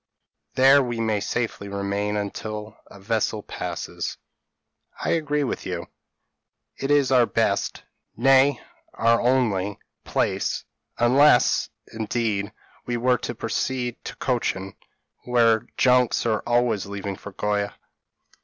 [0.55, 4.17] There we may safely remain until a vessel passes."
[4.99, 5.89] "I agree with you;
[6.75, 7.83] it is our best,
[8.17, 8.59] nay
[8.95, 10.65] our only, place;
[10.97, 12.51] unless, indeed,
[12.87, 14.73] we were to proceed to Cochin,
[15.25, 17.75] where junks are always leaving for Goa."